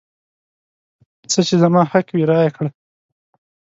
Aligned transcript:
څه 1.31 1.39
چې 1.47 1.55
زما 1.63 1.81
حق 1.91 2.07
وي 2.11 2.23
رایې 2.31 2.51
کړه. 2.57 2.69